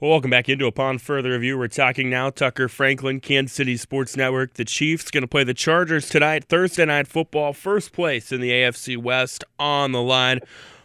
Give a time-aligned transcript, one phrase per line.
[0.00, 1.58] Well, welcome back into Upon Further Review.
[1.58, 2.30] We're talking now.
[2.30, 4.54] Tucker Franklin, Kansas City Sports Network.
[4.54, 8.50] The Chiefs going to play the Chargers tonight, Thursday night football, first place in the
[8.50, 10.38] AFC West on the line.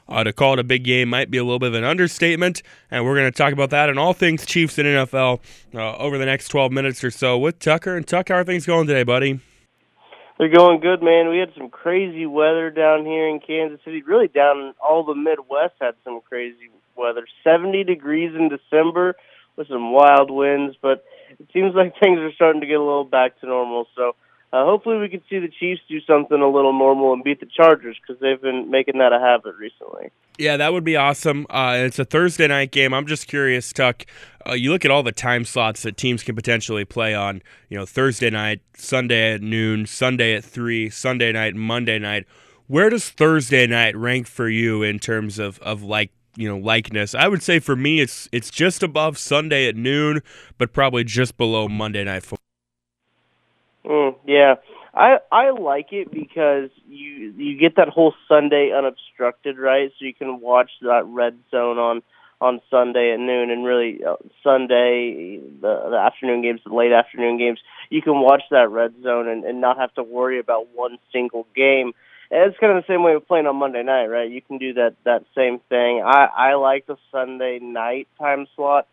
[0.10, 2.63] Uh, to call it a big game might be a little bit of an understatement,
[2.89, 5.41] and we're going to talk about that and all things Chiefs and NFL
[5.75, 7.95] uh, over the next 12 minutes or so with Tucker.
[7.95, 9.39] And Tucker, how are things going today, buddy?
[10.39, 11.30] They're going good, man.
[11.30, 14.02] We had some crazy weather down here in Kansas City.
[14.02, 17.25] Really, down all the Midwest had some crazy weather.
[17.44, 19.16] 70 degrees in December
[19.55, 21.04] with some wild winds, but
[21.39, 23.88] it seems like things are starting to get a little back to normal.
[23.96, 24.15] So
[24.54, 27.48] uh, hopefully we can see the Chiefs do something a little normal and beat the
[27.48, 30.11] Chargers because they've been making that a habit recently.
[30.37, 31.48] Yeah, that would be awesome.
[31.50, 32.94] Uh, it's a Thursday night game.
[32.94, 34.06] I'm just curious, Tuck.
[34.48, 37.42] Uh, you look at all the time slots that teams can potentially play on.
[37.70, 42.25] You know, Thursday night, Sunday at noon, Sunday at three, Sunday night, Monday night.
[42.67, 47.16] Where does Thursday night rank for you in terms of of like you know likeness.
[47.16, 50.22] I would say for me it's it's just above Sunday at noon,
[50.58, 52.39] but probably just below Monday night football.
[53.86, 54.56] Mm, yeah.
[54.94, 59.92] I I like it because you you get that whole Sunday unobstructed, right?
[59.98, 62.04] So you can watch that red zone on
[62.39, 67.38] on Sunday at noon, and really uh, Sunday the the afternoon games, the late afternoon
[67.38, 70.98] games, you can watch that red zone and, and not have to worry about one
[71.11, 71.94] single game
[72.34, 74.30] it's kind of the same way with playing on Monday night, right?
[74.30, 76.02] You can do that that same thing.
[76.06, 78.88] I I like the Sunday night time slot.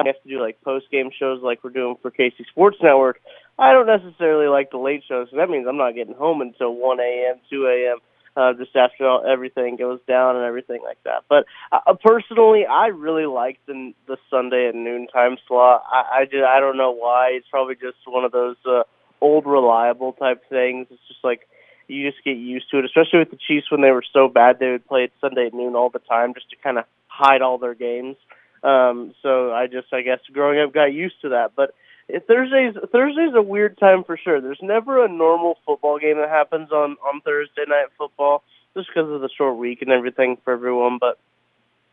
[0.00, 3.20] You have to do like post game shows like we're doing for KC Sports Network.
[3.58, 5.28] I don't necessarily like the late shows.
[5.30, 7.98] So that means I'm not getting home until 1 a.m., 2 a.m.
[8.34, 11.24] Uh, just after all, everything goes down and everything like that.
[11.28, 15.84] But uh, personally, I really like the the Sunday at noon time slot.
[15.92, 17.32] I I, just, I don't know why.
[17.34, 18.84] It's probably just one of those uh,
[19.20, 20.86] old reliable type things.
[20.90, 21.48] It's just like
[21.90, 24.58] you just get used to it, especially with the Chiefs when they were so bad.
[24.58, 27.42] They would play at Sunday at noon all the time just to kind of hide
[27.42, 28.16] all their games.
[28.62, 31.52] Um, so I just, I guess, growing up, got used to that.
[31.56, 31.74] But
[32.26, 34.40] Thursdays, Thursday's a weird time for sure.
[34.40, 38.42] There's never a normal football game that happens on on Thursday night football,
[38.76, 40.98] just because of the short week and everything for everyone.
[40.98, 41.18] But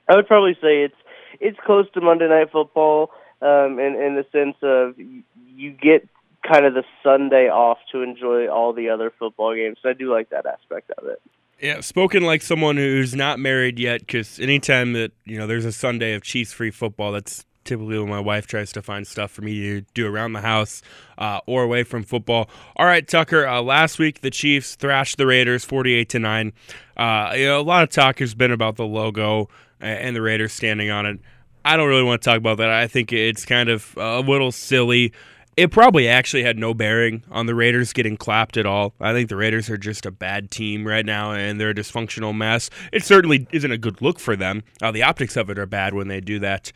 [0.07, 0.95] I would probably say it's
[1.39, 6.07] it's close to Monday night football um, in in the sense of you get
[6.49, 9.77] kind of the Sunday off to enjoy all the other football games.
[9.81, 11.21] So I do like that aspect of it.
[11.59, 15.71] Yeah, spoken like someone who's not married yet, because anytime that you know there's a
[15.71, 19.41] Sunday of Chiefs free football, that's typically when my wife tries to find stuff for
[19.41, 20.81] me to do around the house
[21.17, 22.49] uh, or away from football.
[22.75, 23.45] All right, Tucker.
[23.45, 26.53] Uh, last week the Chiefs thrashed the Raiders forty-eight to nine.
[26.95, 29.49] Uh, you know, a lot of talk has been about the logo
[29.81, 31.19] and the Raiders standing on it.
[31.65, 32.69] I don't really want to talk about that.
[32.69, 35.11] I think it's kind of a little silly
[35.57, 38.93] it probably actually had no bearing on the Raiders getting clapped at all.
[38.99, 42.35] I think the Raiders are just a bad team right now, and they're a dysfunctional
[42.35, 42.69] mess.
[42.93, 44.63] It certainly isn't a good look for them.
[44.83, 46.71] Uh, the optics of it are bad when they do that.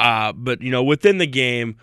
[0.00, 1.76] Uh, but you know, within the game,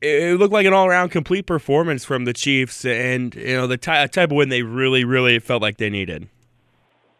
[0.00, 4.06] it looked like an all-around complete performance from the Chiefs, and you know the ty-
[4.06, 6.28] type of win they really, really felt like they needed.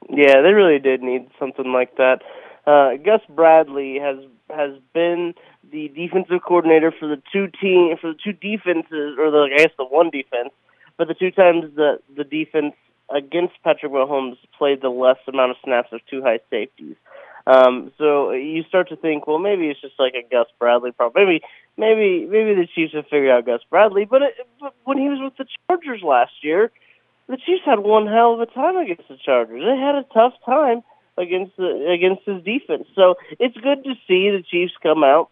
[0.08, 2.22] Yeah, they really did need something like that.
[2.64, 4.18] Uh, Gus Bradley has
[4.50, 5.34] has been
[5.70, 9.72] the defensive coordinator for the two team for the two defenses, or the, I guess
[9.76, 10.50] the one defense,
[10.96, 12.74] but the two times the the defense
[13.10, 16.96] against Patrick Mahomes played the less amount of snaps of two high safeties.
[17.46, 21.24] Um, so you start to think, well, maybe it's just like a Gus Bradley problem.
[21.24, 21.40] Maybe,
[21.78, 24.04] maybe, maybe the Chiefs have figured out Gus Bradley.
[24.04, 26.70] But, it, but when he was with the Chargers last year,
[27.26, 29.62] the Chiefs had one hell of a time against the Chargers.
[29.64, 30.82] They had a tough time
[31.16, 32.86] against the against his defense.
[32.94, 35.30] So it's good to see the Chiefs come out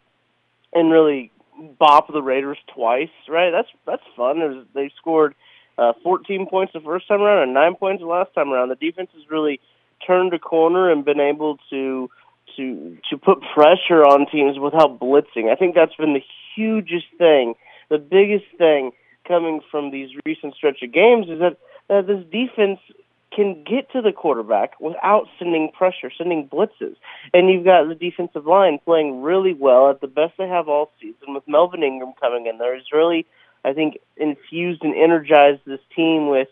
[0.73, 1.31] and really
[1.79, 3.51] bop the Raiders twice, right?
[3.51, 4.39] That's that's fun.
[4.39, 5.35] Was, they scored
[5.79, 8.69] uh, 14 points the first time around and nine points the last time around.
[8.69, 9.61] The defense has really
[10.07, 12.11] turned a corner and been able to
[12.57, 15.51] to to put pressure on teams without blitzing.
[15.51, 17.55] I think that's been the hugest thing,
[17.91, 18.93] the biggest thing
[19.27, 21.59] coming from these recent stretch of games is that
[21.91, 22.79] uh, this defense
[23.35, 26.97] can get to the quarterback without sending pressure, sending blitzes.
[27.35, 30.91] And you've got the defensive line playing really well at the best they have all
[31.01, 32.77] season with Melvin Ingram coming in there.
[32.77, 33.27] He's really,
[33.65, 36.49] I think, infused and energized this team with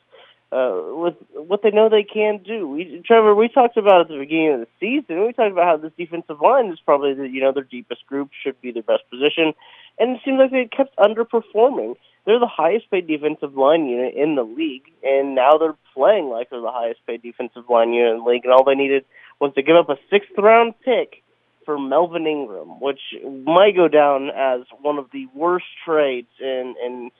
[0.52, 2.68] uh, with what they know they can do.
[2.68, 5.26] We, Trevor, we talked about at the beginning of the season.
[5.26, 8.30] We talked about how this defensive line is probably the you know their deepest group,
[8.42, 9.52] should be their best position,
[9.98, 14.34] and it seems like they kept underperforming they're the highest paid defensive line unit in
[14.34, 18.24] the league, and now they're playing like they're the highest paid defensive line unit in
[18.24, 19.04] the league, and all they needed
[19.40, 21.22] was to give up a sixth round pick
[21.64, 23.00] for Melvin Ingram, which
[23.44, 27.10] might go down as one of the worst trades in in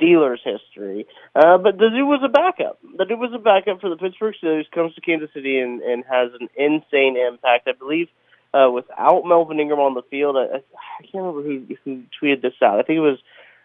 [0.00, 1.06] Steelers history.
[1.34, 2.78] Uh, but the dude was a backup.
[2.96, 6.04] The dude was a backup for the Pittsburgh Steelers, comes to Kansas City and, and
[6.10, 7.68] has an insane impact.
[7.68, 8.08] I believe
[8.54, 10.36] uh, without Melvin Ingram on the field.
[10.36, 12.78] I, I can't remember who who tweeted this out.
[12.78, 13.18] I think it was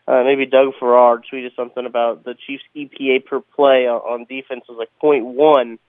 [0.08, 4.78] uh, maybe Doug Farrar tweeted something about the Chiefs' EPA per play on, defense was
[4.78, 5.80] like point one,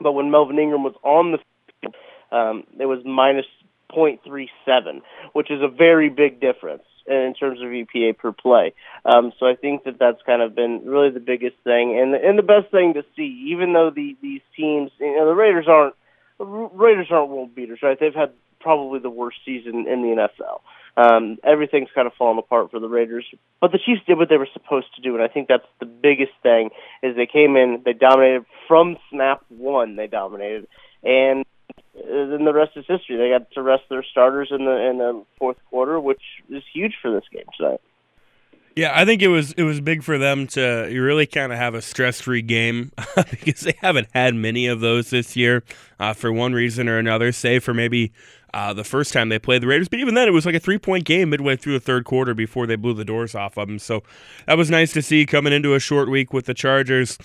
[0.00, 1.38] but when Melvin Ingram was on the
[1.80, 1.94] field,
[2.32, 3.46] um, it was minus
[3.90, 5.02] point three seven,
[5.32, 8.72] which is a very big difference in terms of EPA per play.
[9.04, 12.38] Um, so I think that that's kind of been really the biggest thing, and and
[12.38, 13.50] the best thing to see.
[13.50, 15.94] Even though the these teams, you know, the Raiders aren't
[16.38, 17.98] Raiders aren't world beaters, right?
[17.98, 20.60] They've had probably the worst season in the NFL.
[20.96, 23.24] Um, everything's kind of fallen apart for the Raiders,
[23.60, 25.86] but the Chiefs did what they were supposed to do, and I think that's the
[25.86, 26.70] biggest thing.
[27.02, 30.66] Is they came in, they dominated from snap one, they dominated,
[31.02, 31.44] and
[31.94, 33.16] then the rest is history.
[33.16, 36.94] They got to rest their starters in the in the fourth quarter, which is huge
[37.00, 37.80] for this game tonight.
[38.76, 41.74] Yeah, I think it was it was big for them to really kind of have
[41.74, 42.92] a stress free game
[43.30, 45.64] because they haven't had many of those this year
[45.98, 47.32] uh, for one reason or another.
[47.32, 48.12] Say for maybe
[48.52, 50.60] uh, the first time they played the Raiders, but even then it was like a
[50.60, 53.68] three point game midway through the third quarter before they blew the doors off of
[53.68, 53.78] them.
[53.78, 54.02] So
[54.46, 57.18] that was nice to see coming into a short week with the Chargers,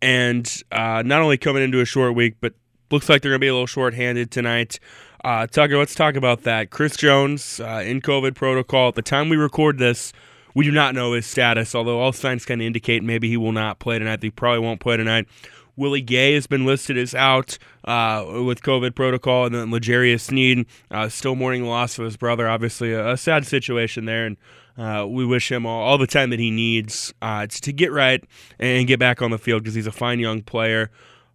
[0.00, 2.54] and uh, not only coming into a short week, but
[2.90, 4.78] looks like they're going to be a little short handed tonight.
[5.24, 6.70] Uh, Tucker, let's talk about that.
[6.70, 8.88] Chris Jones uh, in COVID protocol.
[8.88, 10.12] At the time we record this,
[10.54, 13.52] we do not know his status, although all signs kind of indicate maybe he will
[13.52, 14.22] not play tonight.
[14.22, 15.28] He probably won't play tonight.
[15.76, 20.66] Willie Gay has been listed as out uh, with COVID protocol, and then L'Jarius Sneed
[20.90, 22.48] uh, still mourning the loss of his brother.
[22.48, 24.36] Obviously, a, a sad situation there, and
[24.76, 27.92] uh, we wish him all, all, the time that he needs uh, to, to get
[27.92, 28.24] right
[28.58, 30.90] and get back on the field because he's a fine young player.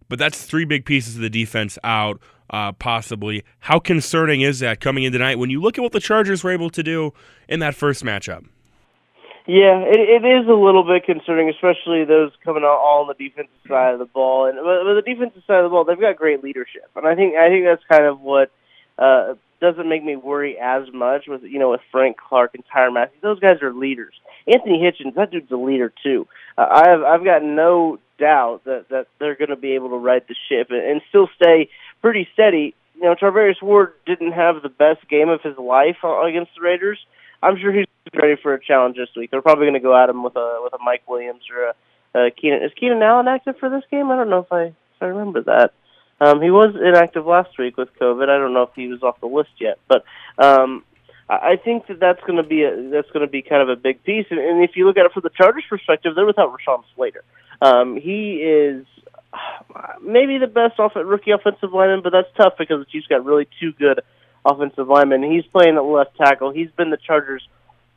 [0.08, 2.20] But that's three big pieces of the defense out,
[2.50, 3.44] uh, possibly.
[3.60, 6.50] How concerning is that coming in tonight when you look at what the Chargers were
[6.50, 7.12] able to do
[7.48, 8.46] in that first matchup?
[9.48, 13.14] Yeah, it, it is a little bit concerning, especially those coming out all on the
[13.14, 14.44] defensive side of the ball.
[14.44, 17.14] And but, but the defensive side of the ball, they've got great leadership, and I
[17.14, 18.52] think I think that's kind of what
[18.98, 22.92] uh, doesn't make me worry as much with you know with Frank Clark and Tyrann
[22.92, 23.16] Mathieu.
[23.22, 24.12] Those guys are leaders.
[24.46, 26.28] Anthony Hitchens, that dude's a leader too.
[26.58, 30.28] Uh, I've I've got no doubt that that they're going to be able to right
[30.28, 31.70] the ship and, and still stay
[32.02, 32.74] pretty steady.
[32.96, 36.98] You know, Charvarius Ward didn't have the best game of his life against the Raiders.
[37.42, 39.30] I'm sure he's ready for a challenge this week.
[39.30, 42.26] They're probably going to go at him with a with a Mike Williams or a,
[42.26, 42.62] a Keenan.
[42.62, 44.10] Is Keenan Allen active for this game?
[44.10, 45.72] I don't know if I if I remember that.
[46.20, 48.28] Um, he was inactive last week with COVID.
[48.28, 50.04] I don't know if he was off the list yet, but
[50.36, 50.82] um,
[51.28, 53.76] I think that that's going to be a, that's going to be kind of a
[53.76, 54.26] big piece.
[54.30, 57.22] And, and if you look at it from the Chargers' perspective, they're without Rashawn Slater.
[57.62, 58.86] Um, he is
[60.02, 63.46] maybe the best off rookie offensive lineman, but that's tough because the Chiefs got really
[63.60, 64.00] two good
[64.50, 65.22] offensive lineman.
[65.22, 66.50] He's playing at left tackle.
[66.50, 67.46] He's been the Chargers'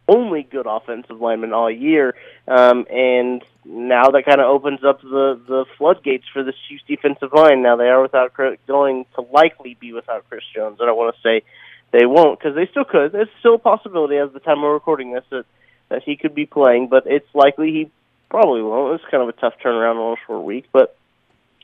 [0.07, 2.15] only good offensive lineman all year,
[2.47, 7.31] um, and now that kind of opens up the the floodgates for the Chiefs' defensive
[7.33, 7.61] line.
[7.61, 8.33] Now they are without
[8.67, 10.79] going to likely be without Chris Jones.
[10.81, 11.43] I don't want to say
[11.91, 13.11] they won't because they still could.
[13.11, 15.45] There's still a possibility as the time we're recording this that
[15.89, 17.91] that he could be playing, but it's likely he
[18.29, 18.95] probably won't.
[18.95, 20.95] It's kind of a tough turnaround on a short week, but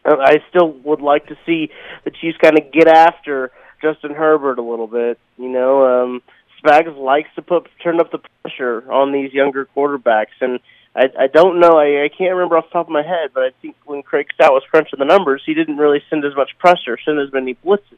[0.06, 1.69] I still would like to see
[2.04, 3.51] the Chiefs kind of get after
[3.81, 5.19] Justin Herbert a little bit.
[5.38, 6.21] You know, um,
[6.63, 10.59] Spags likes to put turn up the pressure on these younger quarterbacks, and
[10.95, 11.77] I, I don't know.
[11.77, 14.27] I, I can't remember off the top of my head, but I think when Craig
[14.33, 17.56] Stout was crunching the numbers, he didn't really send as much pressure, send as many
[17.56, 17.97] blitzes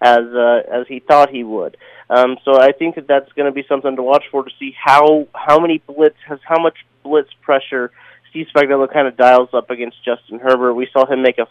[0.00, 1.76] as uh, as he thought he would.
[2.10, 4.74] Um, so I think that that's going to be something to watch for to see
[4.78, 7.90] how how many blitz has how much blitz pressure
[8.30, 10.74] Steve Spagnuolo kind of dials up against Justin Herbert.
[10.74, 11.46] We saw him make a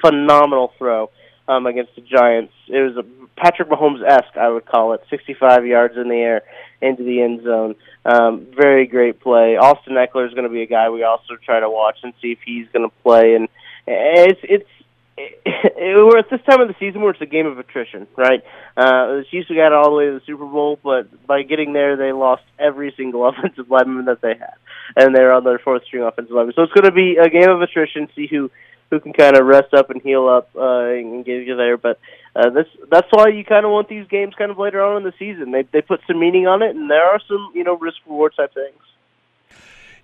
[0.00, 1.10] phenomenal throw
[1.56, 2.52] um, against the Giants.
[2.68, 6.42] It was a Patrick Mahomes esque, I would call it, 65 yards in the air
[6.80, 7.74] into the end zone.
[8.04, 9.56] Um, very great play.
[9.56, 12.32] Austin Ekeler is going to be a guy we also try to watch and see
[12.32, 13.34] if he's going to play.
[13.34, 13.48] And
[13.86, 14.68] it's it's
[15.16, 18.06] it, it, we're at this time of the season where it's a game of attrition,
[18.16, 18.42] right?
[18.76, 21.96] Uh, the Chiefs got all the way to the Super Bowl, but by getting there,
[21.96, 24.54] they lost every single offensive lineman that they had,
[24.96, 26.54] and they're on their fourth string offensive lineman.
[26.54, 28.08] So it's going to be a game of attrition.
[28.16, 28.50] See who
[28.92, 31.78] who can kind of rest up and heal up uh, and get you there.
[31.78, 31.98] But
[32.36, 35.02] uh, that's that's why you kind of want these games kind of later on in
[35.02, 35.50] the season.
[35.50, 38.34] They they put some meaning on it, and there are some you know risk reward
[38.36, 38.76] type things.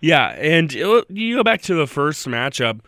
[0.01, 2.81] Yeah, and you go back to the first matchup.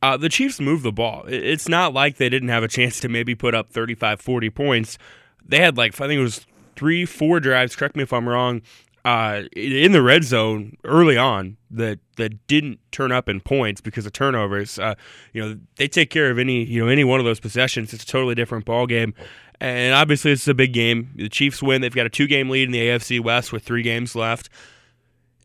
[0.00, 1.24] Uh, the Chiefs moved the ball.
[1.26, 4.98] It's not like they didn't have a chance to maybe put up 35, 40 points.
[5.44, 7.74] They had like I think it was three, four drives.
[7.74, 8.62] Correct me if I'm wrong
[9.04, 14.04] uh, in the red zone early on that that didn't turn up in points because
[14.06, 14.78] of turnovers.
[14.78, 14.94] Uh,
[15.32, 17.92] you know, they take care of any you know any one of those possessions.
[17.92, 19.14] It's a totally different ball game.
[19.62, 21.10] And obviously, it's a big game.
[21.16, 21.82] The Chiefs win.
[21.82, 24.48] They've got a two-game lead in the AFC West with three games left,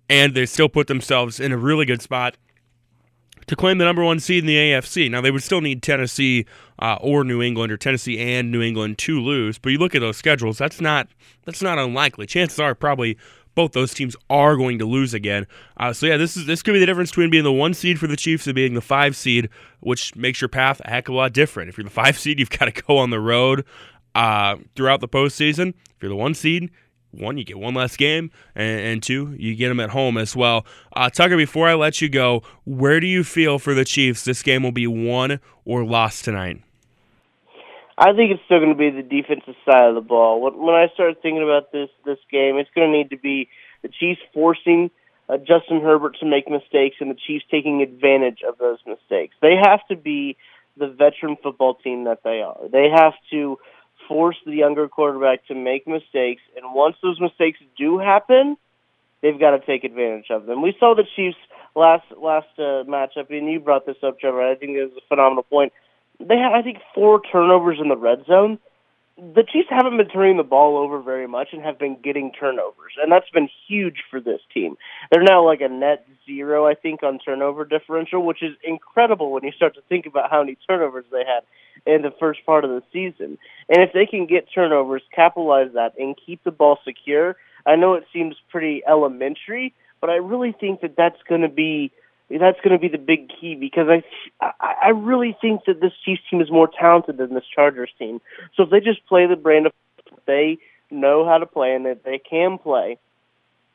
[0.10, 2.38] and they still put themselves in a really good spot
[3.48, 5.10] to claim the number one seed in the AFC.
[5.10, 6.46] Now they would still need Tennessee
[6.80, 10.02] uh, or New England or Tennessee and New England to lose, but you look at
[10.02, 11.08] those schedules, that's not
[11.46, 12.26] that's not unlikely.
[12.26, 13.18] Chances are probably
[13.56, 15.48] both those teams are going to lose again.
[15.78, 18.00] Uh, so yeah, this is this could be the difference between being the one seed
[18.00, 21.16] for the Chiefs and being the five seed, which makes your path a heck of
[21.16, 21.70] a lot different.
[21.70, 23.66] If you're the five seed, you've got to go on the road
[24.14, 25.70] uh, throughout the postseason.
[25.70, 26.70] If you're the one seed,
[27.12, 30.36] one, you get one less game, and, and two, you get them at home as
[30.36, 30.66] well.
[30.96, 34.44] Uh, Tucker, before I let you go, where do you feel for the Chiefs this
[34.44, 36.62] game will be won or lost tonight?
[37.98, 40.42] I think it's still going to be the defensive side of the ball.
[40.42, 43.48] When, I started thinking about this this game, it's going to need to be
[43.84, 44.92] the Chiefs forcing
[45.30, 49.36] uh, Justin Herbert to make mistakes and the Chiefs taking advantage of those mistakes.
[49.42, 50.36] They have to be
[50.78, 52.68] the veteran football team that they are.
[52.70, 53.58] They have to
[54.10, 58.58] force the younger quarterback to make mistakes, and once those mistakes do happen,
[59.22, 60.62] they've got to take advantage of them.
[60.62, 61.38] We saw the Chiefs
[61.76, 64.42] last last uh, matchup, and you brought this up, Trevor.
[64.42, 65.72] I think it was a phenomenal point
[66.20, 68.60] they had, I think, four turnovers in the red zone.
[69.18, 72.94] The Chiefs haven't been turning the ball over very much and have been getting turnovers,
[73.02, 74.76] and that's been huge for this team.
[75.10, 79.44] They're now like a net zero, I think, on turnover differential, which is incredible when
[79.44, 81.44] you start to think about how many turnovers they had
[81.86, 83.38] in the first part of the season.
[83.70, 87.94] And if they can get turnovers, capitalize that, and keep the ball secure, I know
[87.94, 91.92] it seems pretty elementary, but I really think that that's going to be–
[92.30, 93.88] that's going to be the big key because
[94.42, 98.20] I, I really think that this Chiefs team is more talented than this Chargers team.
[98.56, 99.74] So if they just play the brand of
[100.26, 100.58] they
[100.90, 102.98] know how to play and that they can play,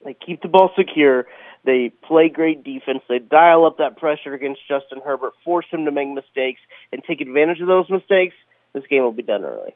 [0.05, 1.27] they keep the ball secure,
[1.65, 5.93] they play great defense, they dial up that pressure against Justin Herbert, force him to
[5.93, 6.61] make mistakes,
[6.93, 8.35] and take advantage of those mistakes.
[8.73, 9.75] This game will be done early.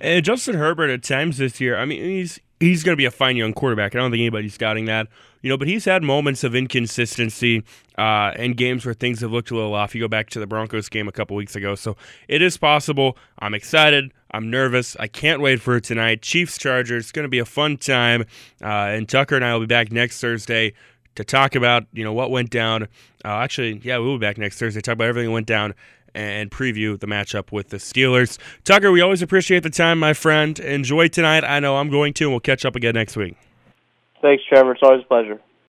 [0.00, 3.10] And Justin Herbert at times this year, I mean, he's he's going to be a
[3.10, 3.94] fine young quarterback.
[3.94, 5.08] I don't think anybody's scouting that,
[5.42, 5.56] you know.
[5.56, 7.62] But he's had moments of inconsistency
[7.98, 9.94] uh, and games where things have looked a little off.
[9.94, 11.96] You go back to the Broncos game a couple weeks ago, so
[12.28, 13.16] it is possible.
[13.38, 14.12] I'm excited.
[14.30, 14.96] I'm nervous.
[14.98, 16.20] I can't wait for it tonight.
[16.20, 17.04] Chiefs Chargers.
[17.04, 18.22] It's going to be a fun time.
[18.62, 20.74] Uh, and Tucker and I will be back next Thursday
[21.14, 22.84] to talk about you know what went down.
[23.24, 24.80] Uh, actually, yeah, we'll be back next Thursday.
[24.80, 25.74] Talk about everything that went down
[26.16, 28.38] and preview the matchup with the Steelers.
[28.64, 30.58] Tucker, we always appreciate the time, my friend.
[30.58, 31.44] Enjoy tonight.
[31.44, 33.36] I know I'm going to, and we'll catch up again next week.
[34.22, 34.72] Thanks, Trevor.
[34.72, 35.40] It's always a pleasure.